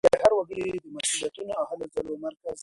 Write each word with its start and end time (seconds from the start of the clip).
هلمند 0.03 0.09
د 0.15 0.21
هر 0.23 0.31
وګړي 0.35 0.65
د 0.83 0.85
مسولیتونو 0.95 1.51
او 1.59 1.65
هلو 1.69 1.85
ځلو 1.93 2.13
مرکز 2.25 2.55
دی. 2.55 2.59